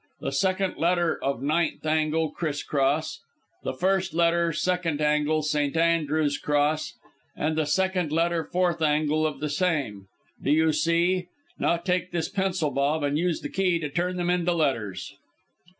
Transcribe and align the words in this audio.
The 0.19 0.31
second 0.31 0.77
letter 0.77 1.23
of 1.23 1.43
ninth 1.43 1.85
angle 1.85 2.31
criss 2.31 2.63
cross: 2.63 3.19
the 3.63 3.75
first 3.75 4.15
letter 4.15 4.51
second 4.51 4.99
angle 4.99 5.43
St. 5.43 5.77
Andrew's 5.77 6.39
cross, 6.39 6.95
and 7.35 7.55
the 7.55 7.67
second 7.67 8.11
letter 8.11 8.43
fourth 8.43 8.81
angle 8.81 9.27
of 9.27 9.39
the 9.41 9.47
same. 9.49 10.07
Do 10.43 10.49
you 10.49 10.73
see? 10.73 11.27
Now 11.59 11.77
take 11.77 12.09
this 12.11 12.29
pencil, 12.29 12.71
Bob, 12.71 13.03
and 13.03 13.15
use 13.15 13.41
the 13.41 13.49
key 13.49 13.77
to 13.77 13.89
turn 13.89 14.17
them 14.17 14.31
into 14.31 14.53
letters." 14.53 15.13